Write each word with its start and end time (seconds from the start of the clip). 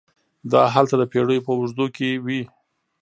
دا 0.51 0.61
هلته 0.73 0.95
د 0.97 1.03
پېړیو 1.11 1.45
په 1.45 1.51
اوږدو 1.57 1.85
کې 1.95 2.09
وې. 2.25 2.41